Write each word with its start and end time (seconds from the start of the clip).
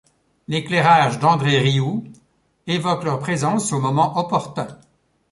L'éclairage 0.47 1.19
d’André 1.19 1.59
Rioux 1.59 2.03
évoque 2.65 3.03
leur 3.03 3.19
présence 3.19 3.71
au 3.71 3.79
moment 3.79 4.17
opportun. 4.17 4.65